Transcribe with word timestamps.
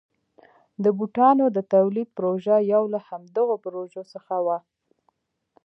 د 0.83 0.85
بوټانو 0.97 1.45
د 1.55 1.57
تولید 1.73 2.07
پروژه 2.17 2.57
یو 2.73 2.83
له 2.93 2.99
همدغو 3.07 3.55
پروژو 3.65 4.03
څخه 4.13 4.35
وه. 4.45 4.57